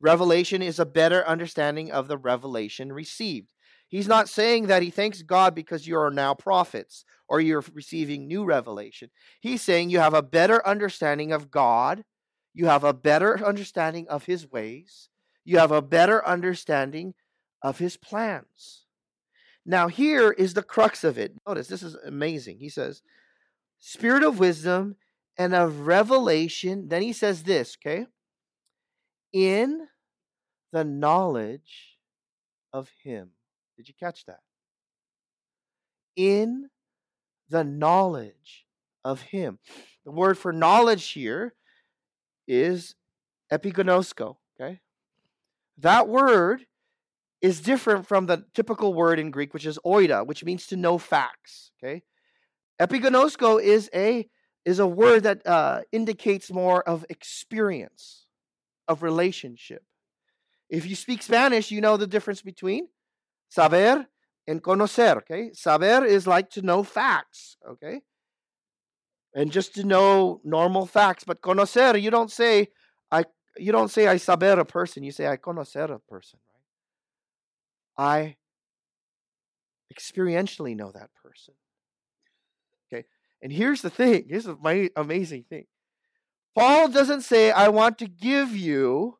[0.00, 3.48] Revelation is a better understanding of the revelation received.
[3.88, 8.26] He's not saying that he thanks God because you are now prophets or you're receiving
[8.26, 9.10] new revelation.
[9.40, 12.04] He's saying you have a better understanding of God,
[12.52, 15.08] you have a better understanding of his ways,
[15.44, 17.14] you have a better understanding
[17.62, 18.84] of his plans.
[19.64, 21.34] Now, here is the crux of it.
[21.46, 22.58] Notice this is amazing.
[22.58, 23.02] He says,
[23.78, 24.96] Spirit of wisdom
[25.38, 26.88] and of revelation.
[26.88, 28.06] Then he says this, okay?
[29.32, 29.86] In
[30.72, 31.98] the knowledge
[32.72, 33.30] of him.
[33.76, 34.40] Did you catch that?
[36.16, 36.70] In
[37.48, 38.66] the knowledge
[39.04, 39.58] of him.
[40.04, 41.54] The word for knowledge here
[42.48, 42.94] is
[43.52, 44.80] epignosko, okay?
[45.78, 46.66] That word
[47.42, 50.98] is different from the typical word in Greek, which is oida, which means to know
[50.98, 52.02] facts, okay?
[52.80, 54.28] Epignosko is a
[54.64, 58.26] is a word that uh, indicates more of experience,
[58.88, 59.82] of relationship.
[60.68, 62.88] If you speak Spanish, you know the difference between
[63.48, 64.06] saber
[64.48, 65.50] and conocer, okay?
[65.52, 68.00] Saber is like to know facts, okay?
[69.34, 72.68] And just to know normal facts, but conocer, you don't say
[73.10, 73.24] I
[73.56, 76.40] you don't say I saber a person, you say I conocer a person,
[77.98, 78.06] right?
[78.06, 78.36] I
[79.94, 81.54] experientially know that person.
[83.46, 85.66] And here's the thing, here's my amazing thing.
[86.56, 89.18] Paul doesn't say I want to give you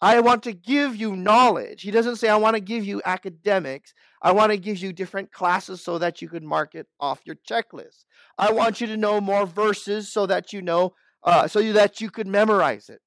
[0.00, 1.82] I want to give you knowledge.
[1.82, 3.92] He doesn't say, I want to give you academics.
[4.22, 7.36] I want to give you different classes so that you can mark it off your
[7.36, 8.06] checklist.
[8.38, 12.08] I want you to know more verses so that you know, uh, so that you
[12.08, 13.02] could memorize it.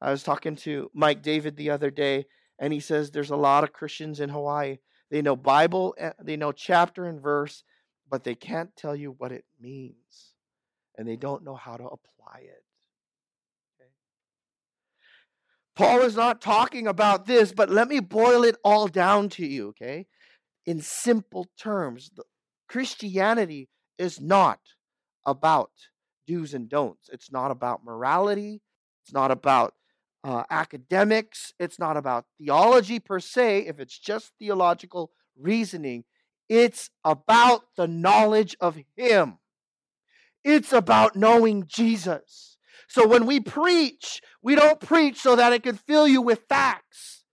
[0.00, 2.24] I was talking to Mike David the other day,
[2.58, 4.78] and he says there's a lot of Christians in Hawaii.
[5.10, 7.64] They know Bible, eh, they know chapter and verse,
[8.08, 10.34] but they can't tell you what it means,
[10.96, 12.62] and they don't know how to apply it.
[15.74, 19.68] Paul is not talking about this, but let me boil it all down to you,
[19.68, 20.06] okay?
[20.64, 22.10] In simple terms,
[22.66, 24.58] Christianity is not
[25.26, 25.70] about
[26.26, 27.10] do's and don'ts.
[27.12, 28.62] It's not about morality.
[29.04, 29.74] It's not about
[30.24, 31.52] uh, academics.
[31.60, 36.04] It's not about theology per se, if it's just theological reasoning.
[36.48, 39.38] It's about the knowledge of Him.
[40.44, 42.56] It's about knowing Jesus.
[42.88, 47.24] So when we preach, we don't preach so that it can fill you with facts.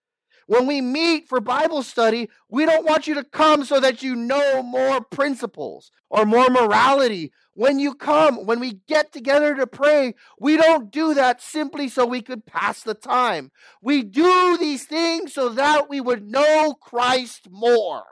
[0.47, 4.15] When we meet for Bible study, we don't want you to come so that you
[4.15, 7.31] know more principles or more morality.
[7.53, 12.05] When you come, when we get together to pray, we don't do that simply so
[12.05, 13.51] we could pass the time.
[13.81, 18.03] We do these things so that we would know Christ more.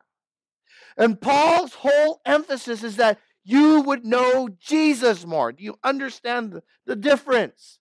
[1.02, 5.52] And Paul's whole emphasis is that you would know Jesus more.
[5.52, 7.80] Do you understand the, the difference?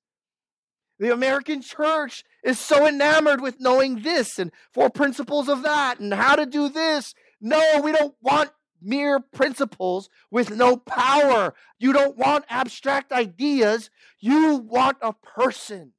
[0.98, 6.14] The American church is so enamored with knowing this and four principles of that and
[6.14, 7.14] how to do this.
[7.42, 11.52] No, we don't want mere principles with no power.
[11.78, 13.90] You don't want abstract ideas.
[14.18, 15.92] You want a person.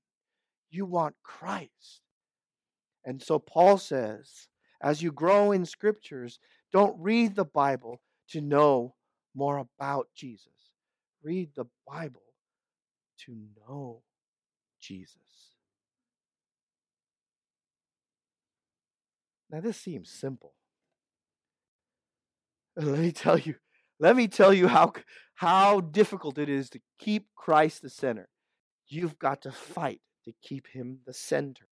[0.71, 2.01] You want Christ.
[3.05, 4.47] And so Paul says,
[4.81, 6.39] as you grow in scriptures,
[6.71, 8.95] don't read the Bible to know
[9.35, 10.47] more about Jesus.
[11.23, 12.21] Read the Bible
[13.25, 13.35] to
[13.67, 14.01] know
[14.79, 15.17] Jesus.
[19.49, 20.53] Now, this seems simple.
[22.75, 23.55] Let me tell you,
[23.99, 24.93] let me tell you how,
[25.35, 28.29] how difficult it is to keep Christ the center.
[28.87, 31.67] You've got to fight to keep him the center.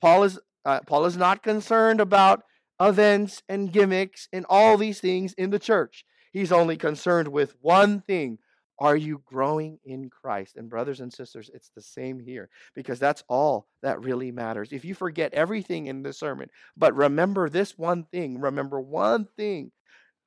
[0.00, 2.42] Paul is, uh, Paul is not concerned about
[2.80, 6.04] events and gimmicks and all these things in the church.
[6.32, 8.38] He's only concerned with one thing
[8.80, 10.56] are you growing in Christ?
[10.56, 14.72] And, brothers and sisters, it's the same here because that's all that really matters.
[14.72, 19.70] If you forget everything in this sermon, but remember this one thing, remember one thing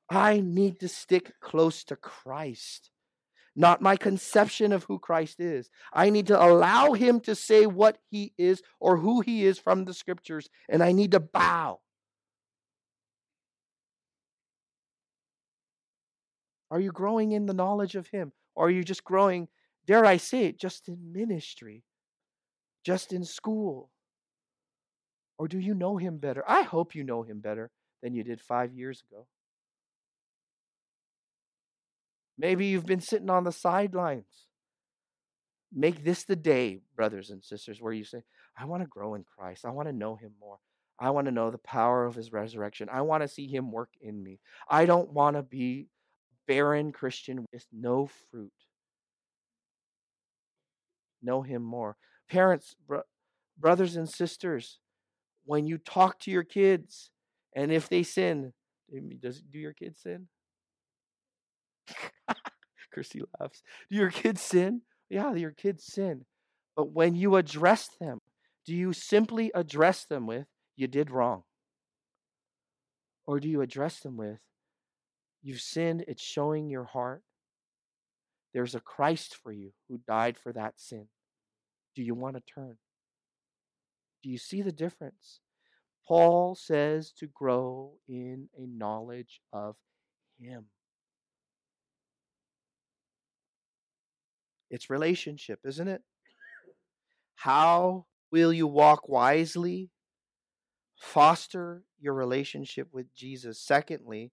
[0.09, 2.89] I need to stick close to Christ.
[3.57, 5.69] not my conception of who Christ is.
[5.91, 9.83] I need to allow him to say what he is or who he is from
[9.83, 11.79] the scriptures, and I need to bow.
[16.69, 18.31] Are you growing in the knowledge of him?
[18.55, 19.47] Or are you just growing,
[19.85, 21.83] dare I say it, just in ministry,
[22.83, 23.91] just in school?
[25.37, 26.43] Or do you know him better?
[26.47, 27.69] I hope you know him better
[28.01, 29.27] than you did five years ago.
[32.37, 34.47] Maybe you've been sitting on the sidelines.
[35.73, 38.23] Make this the day, brothers and sisters, where you say,
[38.57, 39.65] I want to grow in Christ.
[39.65, 40.57] I want to know him more.
[40.99, 42.89] I want to know the power of his resurrection.
[42.91, 44.39] I want to see him work in me.
[44.67, 45.87] I don't want to be
[46.47, 48.51] barren Christian with no fruit.
[51.21, 51.97] Know him more.
[52.29, 53.03] Parents, bro-
[53.57, 54.79] brothers and sisters,
[55.45, 57.09] when you talk to your kids,
[57.55, 58.53] and if they sin,
[59.21, 60.27] does do your kids sin?
[62.93, 63.61] Christy laughs.
[63.89, 64.81] Do your kids sin?
[65.09, 66.25] Yeah, your kids sin.
[66.75, 68.19] But when you address them,
[68.65, 71.43] do you simply address them with, you did wrong?
[73.25, 74.39] Or do you address them with,
[75.41, 77.23] you've sinned, it's showing your heart?
[78.53, 81.07] There's a Christ for you who died for that sin.
[81.95, 82.77] Do you want to turn?
[84.23, 85.41] Do you see the difference?
[86.07, 89.75] Paul says to grow in a knowledge of
[90.39, 90.65] Him.
[94.69, 96.01] It's relationship, isn't it?
[97.35, 99.91] How will you walk wisely?
[100.97, 103.61] Foster your relationship with Jesus.
[103.61, 104.31] Secondly,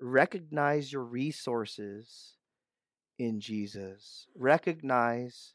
[0.00, 2.34] recognize your resources
[3.18, 4.26] in Jesus.
[4.36, 5.54] Recognize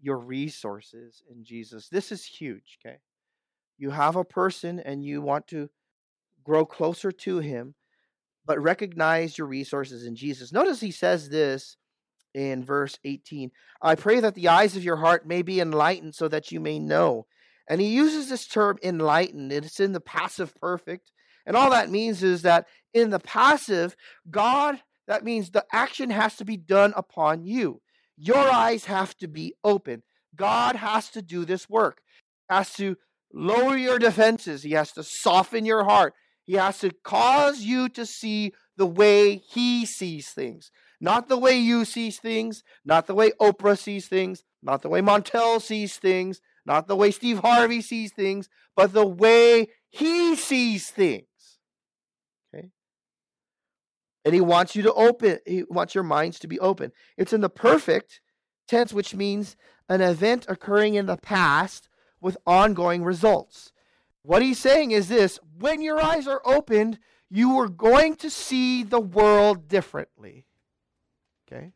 [0.00, 1.88] your resources in Jesus.
[1.88, 2.98] This is huge, okay?
[3.78, 5.70] You have a person and you want to
[6.44, 7.74] grow closer to him,
[8.44, 10.52] but recognize your resources in Jesus.
[10.52, 11.76] Notice he says this
[12.34, 16.28] in verse 18 I pray that the eyes of your heart may be enlightened so
[16.28, 17.26] that you may know.
[17.68, 21.12] And he uses this term enlightened, it's in the passive perfect.
[21.44, 23.96] And all that means is that in the passive,
[24.30, 27.80] God, that means the action has to be done upon you.
[28.16, 30.02] Your eyes have to be open.
[30.36, 32.00] God has to do this work.
[32.48, 32.96] He has to
[33.32, 34.62] lower your defenses.
[34.62, 36.14] He has to soften your heart.
[36.44, 40.70] He has to cause you to see the way he sees things.
[41.00, 45.00] Not the way you see things, not the way Oprah sees things, not the way
[45.00, 50.88] Montel sees things, not the way Steve Harvey sees things, but the way he sees
[50.90, 51.24] things.
[54.24, 56.92] And he wants you to open, he wants your minds to be open.
[57.16, 58.20] It's in the perfect
[58.68, 59.56] tense, which means
[59.88, 61.88] an event occurring in the past
[62.20, 63.72] with ongoing results.
[64.22, 68.82] What he's saying is this when your eyes are opened, you are going to see
[68.82, 70.46] the world differently.
[71.46, 71.72] Okay?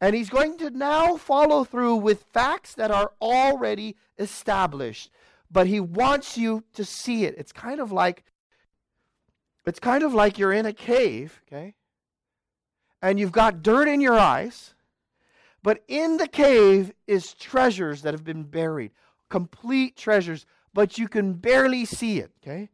[0.00, 5.10] And he's going to now follow through with facts that are already established.
[5.50, 7.34] But he wants you to see it.
[7.36, 8.24] It's kind of like
[9.66, 11.74] it's kind of like you're in a cave, okay?
[13.00, 14.74] And you've got dirt in your eyes,
[15.62, 18.92] but in the cave is treasures that have been buried,
[19.28, 22.70] complete treasures, but you can barely see it, okay?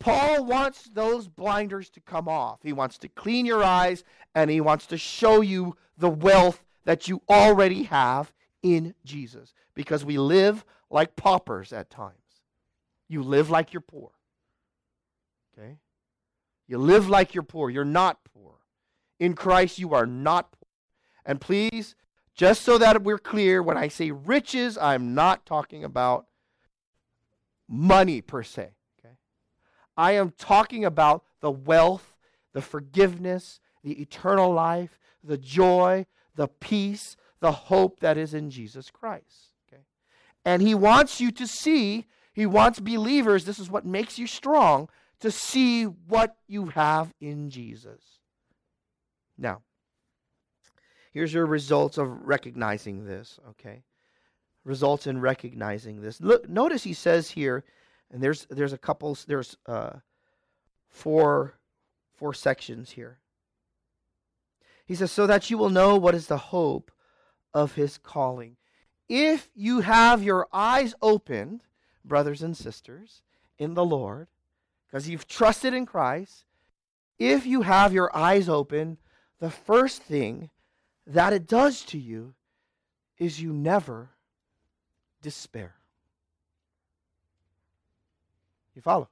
[0.00, 2.58] Paul wants those blinders to come off.
[2.62, 4.04] He wants to clean your eyes
[4.34, 10.04] and he wants to show you the wealth that you already have in Jesus because
[10.04, 12.18] we live like paupers at times.
[13.08, 14.10] You live like you're poor.
[15.56, 15.78] Okay?
[16.66, 17.70] You live like you're poor.
[17.70, 18.54] You're not poor.
[19.18, 20.68] In Christ, you are not poor.
[21.24, 21.94] And please,
[22.34, 26.26] just so that we're clear, when I say riches, I'm not talking about
[27.68, 28.70] money per se.
[28.98, 29.14] Okay?
[29.96, 32.16] I am talking about the wealth,
[32.52, 38.90] the forgiveness, the eternal life, the joy, the peace, the hope that is in Jesus
[38.90, 39.52] Christ.
[39.68, 39.82] Okay?
[40.44, 44.88] And he wants you to see, he wants believers, this is what makes you strong,
[45.24, 48.02] to see what you have in Jesus.
[49.38, 49.62] Now,
[51.12, 53.84] here's your results of recognizing this, okay?
[54.64, 56.20] Results in recognizing this.
[56.20, 57.64] Look, notice he says here
[58.10, 59.92] and there's there's a couple there's uh,
[60.90, 61.54] four
[62.12, 63.18] four sections here.
[64.84, 66.92] He says, so that you will know what is the hope
[67.54, 68.58] of his calling.
[69.08, 71.62] If you have your eyes opened,
[72.04, 73.22] brothers and sisters,
[73.58, 74.28] in the Lord,
[74.94, 76.44] because you've trusted in Christ,
[77.18, 78.96] if you have your eyes open,
[79.40, 80.50] the first thing
[81.04, 82.34] that it does to you
[83.18, 84.10] is you never
[85.20, 85.74] despair.
[88.76, 89.08] You follow?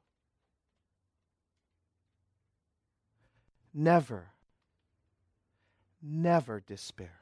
[3.74, 4.28] Never,
[6.00, 7.18] never despair.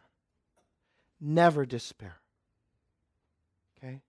[1.18, 2.16] Never despair.
[3.78, 4.02] Okay?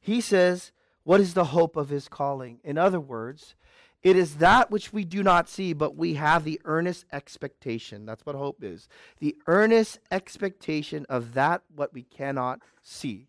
[0.00, 0.72] He says,
[1.04, 2.58] What is the hope of his calling?
[2.64, 3.54] In other words,
[4.02, 8.04] it is that which we do not see, but we have the earnest expectation.
[8.04, 8.88] That's what hope is.
[9.20, 13.28] The earnest expectation of that what we cannot see.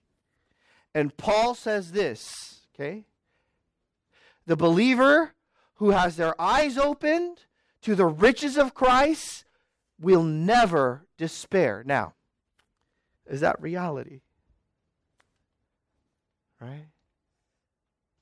[0.96, 3.06] And Paul says this, okay?
[4.46, 5.34] The believer
[5.76, 7.46] who has their eyes opened
[7.82, 9.46] to the riches of Christ
[10.00, 11.84] will never despair.
[11.86, 12.14] Now,
[13.28, 14.22] is that reality?
[16.60, 16.88] Right?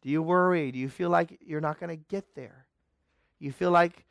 [0.01, 0.71] Do you worry?
[0.71, 2.65] Do you feel like you're not going to get there?
[3.39, 4.05] You feel like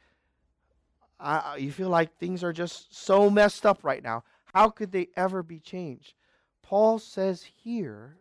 [1.18, 4.24] uh, you feel like things are just so messed up right now.
[4.54, 6.14] How could they ever be changed?
[6.62, 8.16] Paul says here,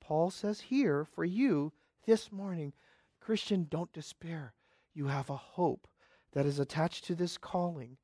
[0.00, 1.72] Paul says here for you
[2.04, 2.72] this morning,
[3.20, 4.54] Christian, don't despair.
[4.94, 5.86] You have a hope
[6.32, 7.96] that is attached to this calling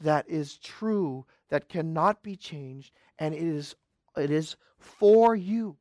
[0.00, 3.74] that is true, that cannot be changed, and it is
[4.16, 5.76] it is for you.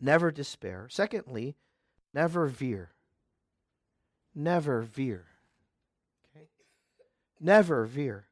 [0.00, 0.88] Never despair.
[0.90, 1.56] Secondly,
[2.12, 2.90] never veer.
[4.34, 5.24] Never veer.
[6.30, 6.46] Okay?
[7.40, 8.26] Never veer.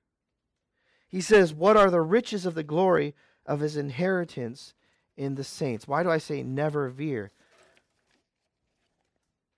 [1.08, 3.14] He says, What are the riches of the glory
[3.46, 4.74] of his inheritance
[5.16, 5.86] in the saints?
[5.86, 7.30] Why do I say never veer?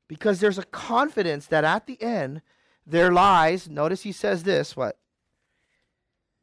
[0.09, 2.43] Because there's a confidence that at the end
[2.87, 4.99] there lies, notice he says this, what?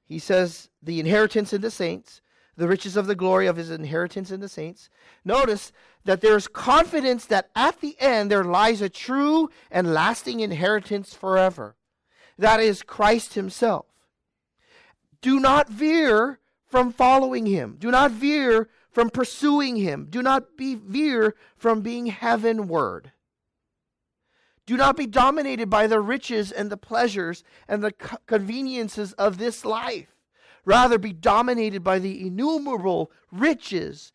[0.06, 2.22] He says, the inheritance in the saints,
[2.56, 4.90] the riches of the glory of his inheritance in the saints.
[5.26, 5.72] Notice
[6.06, 11.76] that there's confidence that at the end there lies a true and lasting inheritance forever.
[12.38, 13.86] That is Christ himself.
[15.22, 17.78] Do not veer from following him.
[17.80, 20.08] Do not veer from pursuing him.
[20.10, 23.12] Do not be veer from being heavenward.
[24.66, 27.92] Do not be dominated by the riches and the pleasures and the
[28.28, 30.13] conveniences of this life.
[30.66, 34.14] Rather, be dominated by the innumerable riches,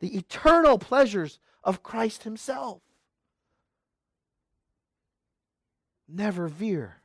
[0.00, 2.82] the eternal pleasures of Christ Himself.
[6.08, 7.02] Never veer.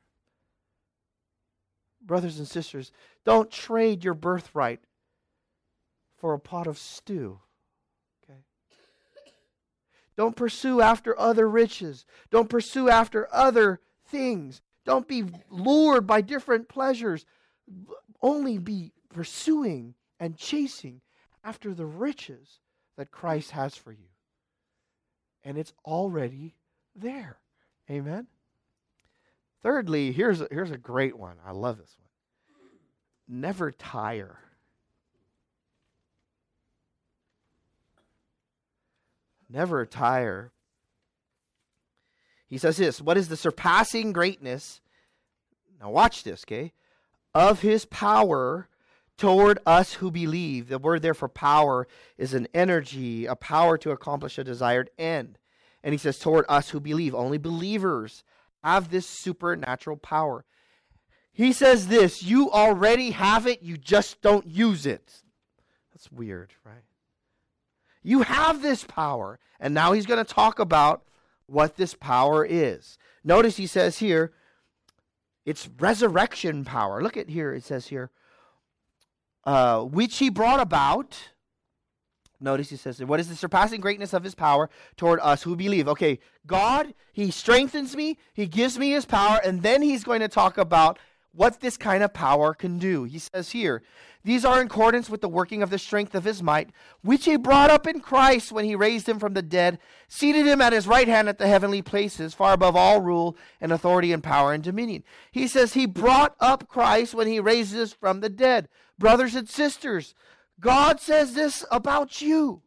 [2.02, 2.92] Brothers and sisters,
[3.26, 4.82] don't trade your birthright
[6.18, 7.40] for a pot of stew.
[8.24, 8.40] Okay?
[10.18, 12.06] Don't pursue after other riches.
[12.30, 14.62] Don't pursue after other things.
[14.86, 17.26] Don't be lured by different pleasures.
[18.22, 21.02] Only be pursuing and chasing
[21.44, 22.60] after the riches
[22.98, 24.10] that Christ has for you.
[25.44, 26.56] And it's already
[26.96, 27.38] there.
[27.90, 28.28] Amen.
[29.64, 31.38] Thirdly, here's a, here's a great one.
[31.46, 33.42] I love this one.
[33.42, 34.40] Never tire.
[39.52, 40.52] never tire.
[42.48, 44.82] He says this What is the surpassing greatness?
[45.80, 46.74] Now, watch this, okay?
[47.34, 48.68] Of his power
[49.18, 50.68] toward us who believe.
[50.68, 55.38] The word there for power is an energy, a power to accomplish a desired end.
[55.84, 57.16] And he says, toward us who believe.
[57.16, 58.24] Only believers
[58.64, 60.46] have this supernatural power.
[61.32, 65.22] He says this you already have it, you just don't use it.
[65.94, 66.84] That's weird, right?
[68.04, 69.40] You have this power.
[69.60, 71.04] And now he's going to talk about
[71.46, 72.98] what this power is.
[73.24, 74.34] Notice he says here,
[75.52, 77.04] it's resurrection power.
[77.04, 78.10] Look at here, it says here,
[79.44, 81.20] uh, which he brought about.
[82.40, 85.90] Notice he says, What is the surpassing greatness of his power toward us who believe?
[85.90, 90.30] Okay, God, he strengthens me, he gives me his power, and then he's going to
[90.30, 90.98] talk about
[91.34, 93.04] what this kind of power can do.
[93.06, 93.82] He says here,
[94.24, 96.70] these are in accordance with the working of the strength of his might,
[97.02, 100.62] which he brought up in Christ when he raised him from the dead, seated him
[100.62, 104.22] at his right hand at the heavenly places, far above all rule and authority and
[104.22, 105.04] power and dominion.
[105.32, 108.70] He says he brought up Christ when he raised us from the dead.
[109.00, 110.14] Brothers and sisters,
[110.60, 112.62] God says this about you.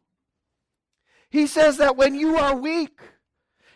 [1.31, 2.99] He says that when you are weak,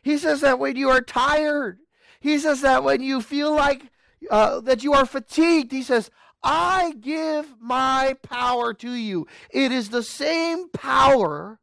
[0.03, 1.78] he says that when you are tired,
[2.20, 3.82] he says that when you feel like
[4.30, 6.10] uh, that you are fatigued, he says,
[6.42, 9.26] I give my power to you.
[9.50, 11.58] It is the same power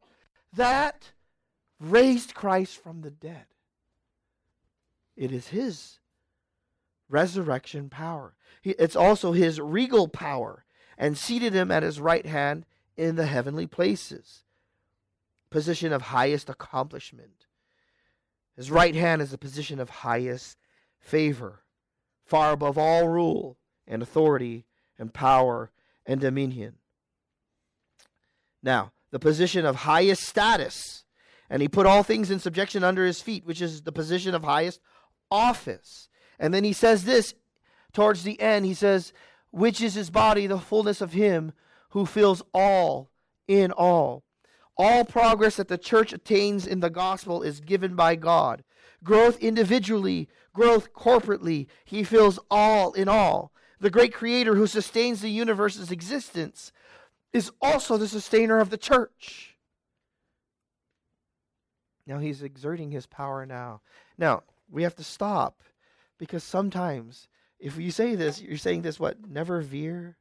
[0.53, 1.11] that
[1.79, 3.45] raised Christ from the dead.
[5.15, 5.99] It is his
[7.09, 8.35] resurrection power.
[8.63, 10.65] It's also his regal power
[10.97, 12.65] and seated him at his right hand
[12.97, 14.43] in the heavenly places.
[15.49, 17.45] Position of highest accomplishment.
[18.55, 20.57] His right hand is a position of highest
[20.99, 21.61] favor,
[22.25, 23.57] far above all rule
[23.87, 24.65] and authority
[24.97, 25.71] and power
[26.05, 26.75] and dominion.
[28.63, 31.05] Now, the position of highest status,
[31.49, 34.43] and he put all things in subjection under his feet, which is the position of
[34.43, 34.79] highest
[35.29, 36.09] office.
[36.39, 37.35] And then he says this
[37.93, 39.13] towards the end, he says,
[39.51, 41.53] which is his body, the fullness of him
[41.89, 43.09] who fills all
[43.47, 44.23] in all.
[44.77, 48.63] All progress that the church attains in the gospel is given by God.
[49.03, 53.51] Growth individually, growth corporately, he fills all in all.
[53.79, 56.71] The great creator who sustains the universe's existence
[57.33, 59.57] is also the sustainer of the church.
[62.07, 63.81] Now he's exerting his power now.
[64.17, 65.61] Now, we have to stop
[66.17, 67.27] because sometimes
[67.59, 69.27] if you say this, you're saying this what?
[69.27, 70.17] Never veer,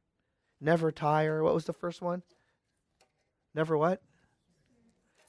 [0.59, 1.43] never tire.
[1.43, 2.23] What was the first one?
[3.53, 4.01] Never what?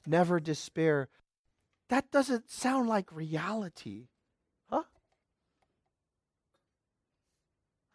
[0.06, 1.08] Never despair.
[1.88, 4.08] That doesn't sound like reality.
[4.70, 4.82] Huh?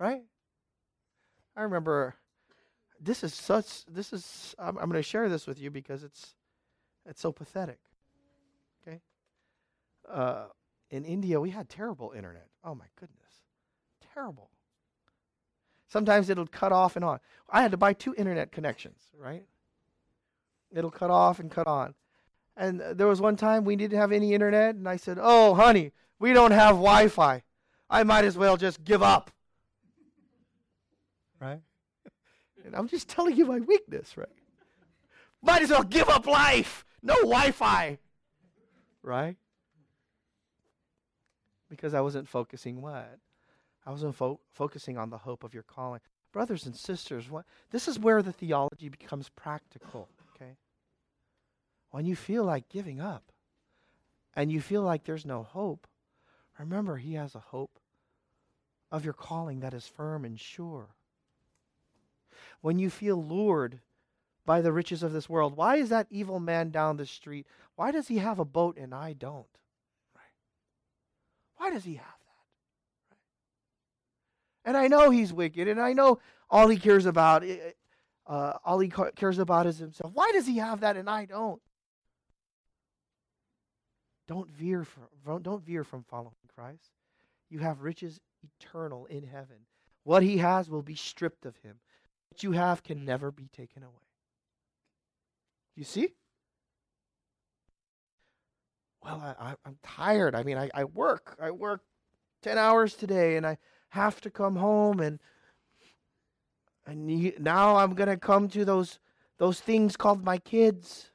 [0.02, 0.24] Right?
[1.56, 2.16] I remember
[3.00, 6.34] this is such this is I'm, I'm going to share this with you because it's
[7.06, 7.80] it's so pathetic.
[8.82, 9.02] Okay?
[10.10, 10.46] Uh,
[10.90, 12.48] in India we had terrible internet.
[12.64, 13.22] Oh my goodness
[14.14, 14.50] terrible.
[15.88, 17.20] Sometimes it'll cut off and on.
[17.50, 19.44] I had to buy two internet connections, right?
[20.72, 21.94] It'll cut off and cut on.
[22.56, 25.92] And there was one time we didn't have any internet, and I said, Oh, honey,
[26.20, 27.44] we don't have Wi Fi.
[27.90, 29.32] I might as well just give up.
[31.42, 31.62] Right?
[32.64, 34.30] And I'm just telling you my weakness, right?
[35.42, 36.86] Might as well give up life.
[37.02, 37.98] No Wi Fi.
[39.02, 39.38] Right?
[41.68, 43.18] Because I wasn't focusing what?
[43.86, 46.02] I was fo- focusing on the hope of your calling.
[46.32, 50.58] Brothers and sisters, what, this is where the theology becomes practical, okay?
[51.90, 53.32] When you feel like giving up
[54.36, 55.88] and you feel like there's no hope,
[56.60, 57.80] remember He has a hope
[58.92, 60.90] of your calling that is firm and sure.
[62.62, 63.80] When you feel lured
[64.46, 67.48] by the riches of this world, why is that evil man down the street?
[67.76, 69.46] Why does he have a boat and I don't?
[70.16, 70.24] Right?
[71.58, 72.22] Why does he have that?
[74.66, 76.20] and I know he's wicked, and I know
[76.50, 77.72] all he cares about, eh, eh,
[78.28, 80.12] uh, all he cares about is himself.
[80.14, 81.62] Why does he have that and I don't?
[84.28, 86.92] Don't veer from don't veer from following Christ.
[87.50, 89.58] You have riches eternal in heaven.
[90.04, 91.80] What he has will be stripped of him.
[92.32, 93.94] What you have can never be taken away.
[95.76, 96.10] You see?
[99.04, 100.36] Well, I, am tired.
[100.36, 101.38] I mean, I, I work.
[101.42, 101.82] I work
[102.42, 103.58] 10 hours today, and I,
[103.92, 105.20] have to come home and
[106.88, 109.00] and now I'm going to come to those
[109.38, 111.12] those things called my kids.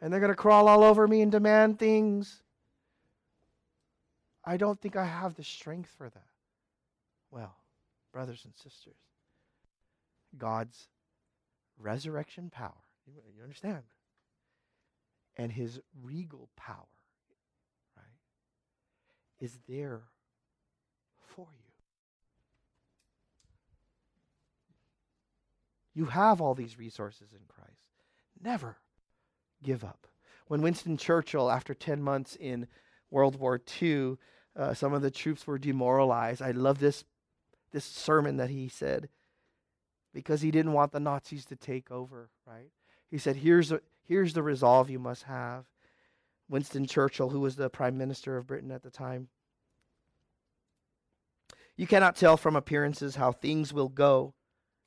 [0.00, 2.42] And they're going to crawl all over me and demand things.
[4.44, 6.26] I don't think I have the strength for that.
[7.30, 7.56] Well,
[8.14, 8.94] brothers and sisters,
[10.38, 10.88] God's
[11.78, 12.72] resurrection power,
[13.06, 13.82] you understand?
[15.36, 16.86] And his regal power
[17.96, 18.04] right,
[19.40, 20.02] is there
[21.26, 21.72] for you.
[25.94, 27.70] You have all these resources in Christ.
[28.40, 28.76] Never
[29.62, 30.06] give up.
[30.46, 32.68] When Winston Churchill, after 10 months in
[33.10, 34.18] World War II,
[34.56, 36.42] uh, some of the troops were demoralized.
[36.42, 37.04] I love this,
[37.74, 39.08] this sermon that he said
[40.14, 42.70] because he didn't want the Nazis to take over, right?
[43.10, 45.64] He said, here's, a, here's the resolve you must have.
[46.48, 49.28] Winston Churchill, who was the prime minister of Britain at the time,
[51.76, 54.34] you cannot tell from appearances how things will go.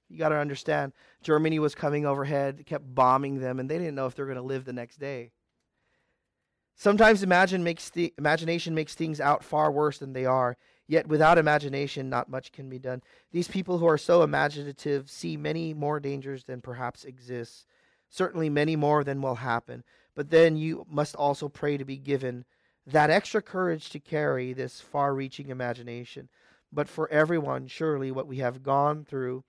[0.07, 4.05] You got to understand, Germany was coming overhead, kept bombing them, and they didn't know
[4.05, 5.31] if they're going to live the next day.
[6.75, 10.55] Sometimes imagine makes the, imagination makes things out far worse than they are.
[10.87, 13.01] Yet without imagination, not much can be done.
[13.31, 17.65] These people who are so imaginative see many more dangers than perhaps exists.
[18.09, 19.83] Certainly many more than will happen.
[20.15, 22.45] But then you must also pray to be given
[22.85, 26.29] that extra courage to carry this far reaching imagination
[26.71, 29.43] but for everyone, surely what we have gone through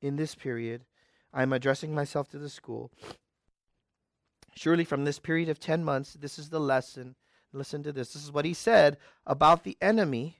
[0.00, 0.84] in this period,
[1.32, 2.90] I'm addressing myself to the school.
[4.54, 7.14] Surely from this period of 10 months, this is the lesson.
[7.52, 8.12] Listen to this.
[8.12, 10.38] This is what he said about the enemy,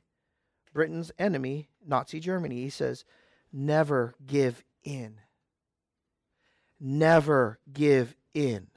[0.72, 2.56] Britain's enemy, Nazi Germany.
[2.62, 3.04] He says,
[3.52, 5.20] Never give in.
[6.80, 8.68] Never give in.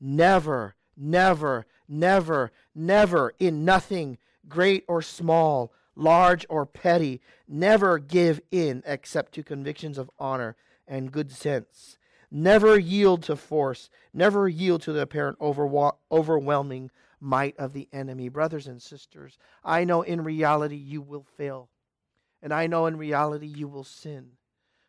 [0.00, 8.82] Never, never, never, never, in nothing, great or small, large or petty, never give in
[8.86, 11.98] except to convictions of honor and good sense.
[12.30, 16.90] Never yield to force, never yield to the apparent overwhelming
[17.20, 18.28] might of the enemy.
[18.28, 21.70] Brothers and sisters, I know in reality you will fail,
[22.42, 24.32] and I know in reality you will sin.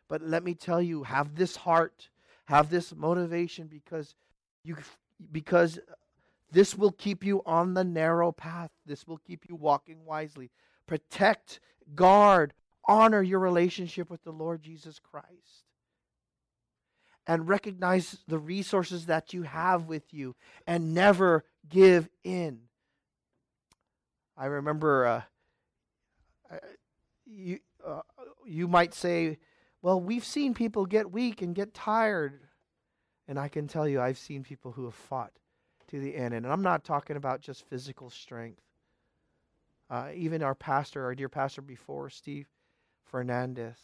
[0.08, 2.08] But let me tell you, have this heart,
[2.46, 4.14] have this motivation because
[4.62, 4.76] you
[5.32, 5.78] because
[6.50, 8.70] this will keep you on the narrow path.
[8.84, 10.50] This will keep you walking wisely.
[10.86, 11.60] protect,
[11.94, 12.52] guard,
[12.88, 15.64] honor your relationship with the Lord Jesus Christ.
[17.26, 22.60] And recognize the resources that you have with you and never give in.
[24.36, 25.06] I remember
[26.50, 26.56] uh,
[27.24, 28.00] you, uh,
[28.44, 29.38] you might say,
[29.82, 32.40] well, we've seen people get weak and get tired.
[33.28, 35.32] And I can tell you, I've seen people who have fought
[35.88, 36.34] to the end.
[36.34, 38.60] And I'm not talking about just physical strength.
[39.88, 42.48] Uh, even our pastor, our dear pastor before, Steve
[43.04, 43.76] Fernandez,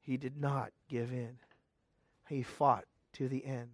[0.00, 1.38] he did not give in.
[2.28, 3.70] He fought to the end.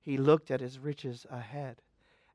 [0.00, 1.82] He looked at his riches ahead.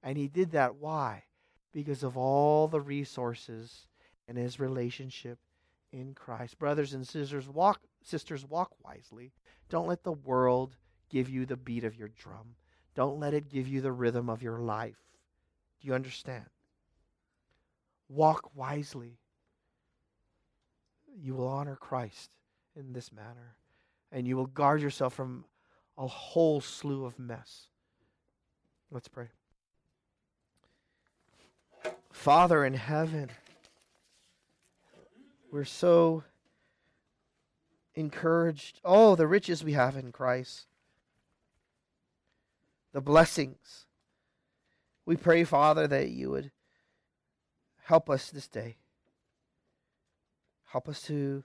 [0.03, 0.75] And he did that.
[0.75, 1.23] Why?
[1.71, 3.87] Because of all the resources
[4.27, 5.39] and his relationship
[5.91, 6.57] in Christ.
[6.57, 9.31] Brothers and sisters, walk sisters walk wisely.
[9.69, 10.75] Don't let the world
[11.09, 12.55] give you the beat of your drum.
[12.95, 14.97] Don't let it give you the rhythm of your life.
[15.79, 16.45] Do you understand?
[18.09, 19.19] Walk wisely.
[21.15, 22.31] You will honor Christ
[22.75, 23.55] in this manner,
[24.11, 25.45] and you will guard yourself from
[25.97, 27.67] a whole slew of mess.
[28.89, 29.27] Let's pray.
[32.11, 33.29] Father in heaven,
[35.51, 36.23] we're so
[37.95, 38.79] encouraged.
[38.85, 40.67] Oh, the riches we have in Christ,
[42.93, 43.85] the blessings.
[45.05, 46.51] We pray, Father, that you would
[47.85, 48.77] help us this day.
[50.65, 51.43] Help us to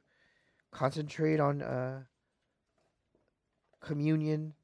[0.70, 2.02] concentrate on uh,
[3.80, 4.54] communion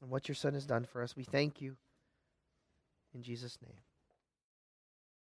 [0.00, 1.16] and what your Son has done for us.
[1.16, 1.76] We thank you.
[3.14, 3.85] In Jesus' name.